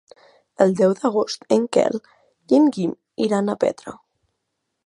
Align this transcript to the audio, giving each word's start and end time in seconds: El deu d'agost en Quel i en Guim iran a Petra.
El 0.63 0.71
deu 0.79 0.95
d'agost 0.99 1.45
en 1.59 1.69
Quel 1.77 1.99
i 1.99 2.57
en 2.63 2.73
Guim 2.79 2.99
iran 3.29 3.53
a 3.57 3.61
Petra. 3.67 3.99